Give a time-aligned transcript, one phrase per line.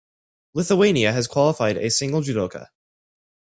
[0.55, 2.69] Lithuania has qualified a single judoka.